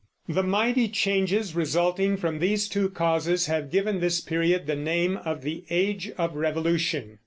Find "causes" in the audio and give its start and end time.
2.89-3.45